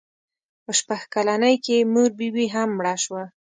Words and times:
په 0.63 0.71
شپږ 0.79 1.01
کلنۍ 1.13 1.55
کې 1.63 1.75
یې 1.81 1.87
مور 1.93 2.09
بي 2.17 2.29
بي 2.35 2.45
هم 2.55 2.69
مړه 2.77 2.95
شوه. 3.03 3.23